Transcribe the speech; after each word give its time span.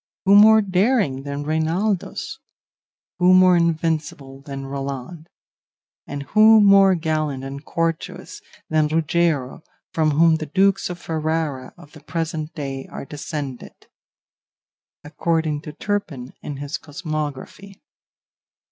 Who 0.25 0.33
more 0.33 0.63
daring 0.63 1.21
than 1.25 1.43
Reinaldos? 1.43 2.39
Who 3.19 3.35
more 3.35 3.55
invincible 3.55 4.41
than 4.41 4.65
Roland? 4.65 5.29
and 6.07 6.23
who 6.23 6.59
more 6.59 6.95
gallant 6.95 7.43
and 7.43 7.63
courteous 7.63 8.41
than 8.67 8.87
Ruggiero, 8.87 9.61
from 9.93 10.09
whom 10.09 10.37
the 10.37 10.47
dukes 10.47 10.89
of 10.89 10.97
Ferrara 10.97 11.75
of 11.77 11.91
the 11.91 12.01
present 12.01 12.55
day 12.55 12.87
are 12.91 13.05
descended, 13.05 13.75
according 15.03 15.61
to 15.61 15.73
Turpin 15.73 16.33
in 16.41 16.57
his 16.57 16.79
'Cosmography. 16.79 17.79